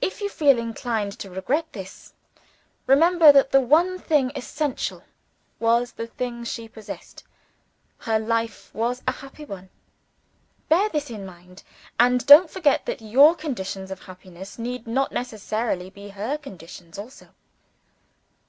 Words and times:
If 0.00 0.20
you 0.20 0.28
feel 0.28 0.58
inclined 0.58 1.16
to 1.20 1.30
regret 1.30 1.72
this, 1.72 2.12
remember 2.88 3.30
that 3.30 3.52
the 3.52 3.60
one 3.60 4.00
thing 4.00 4.32
essential 4.34 5.04
was 5.60 5.92
the 5.92 6.08
thing 6.08 6.42
she 6.42 6.66
possessed. 6.68 7.22
Her 7.98 8.18
life 8.18 8.74
was 8.74 9.00
a 9.06 9.12
happy 9.12 9.44
one. 9.44 9.70
Bear 10.68 10.88
this 10.88 11.08
in 11.08 11.24
mind 11.24 11.62
and 12.00 12.26
don't 12.26 12.50
forget 12.50 12.84
that 12.86 13.00
your 13.00 13.36
conditions 13.36 13.92
of 13.92 14.02
happiness 14.06 14.58
need 14.58 14.88
not 14.88 15.12
necessarily 15.12 15.88
be 15.88 16.08
her 16.08 16.36
conditions 16.36 16.98
also. 16.98 17.28